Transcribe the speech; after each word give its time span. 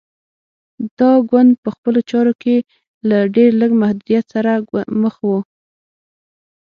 دا 0.99 1.11
ګوند 1.29 1.51
په 1.63 1.69
خپلو 1.75 1.99
چارو 2.09 2.33
کې 2.41 2.55
له 3.09 3.17
ډېر 3.35 3.49
لږ 3.61 3.71
محدودیت 3.81 4.25
سره 4.33 4.51
مخ 5.01 5.15
و. 5.27 5.29